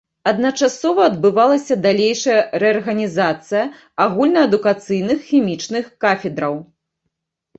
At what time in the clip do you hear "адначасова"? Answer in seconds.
0.29-1.01